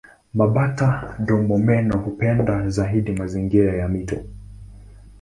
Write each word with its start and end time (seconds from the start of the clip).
Mabata-domomeno 0.33 1.97
hupenda 1.97 2.69
zaidi 2.69 3.11
mazingira 3.13 3.73
ya 3.73 3.87
mito. 3.87 4.23